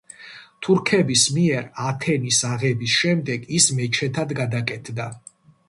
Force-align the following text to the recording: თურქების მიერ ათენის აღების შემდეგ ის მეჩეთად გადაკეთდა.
თურქების 0.67 1.25
მიერ 1.35 1.67
ათენის 1.91 2.41
აღების 2.53 2.97
შემდეგ 3.03 3.47
ის 3.61 3.71
მეჩეთად 3.79 4.37
გადაკეთდა. 4.43 5.11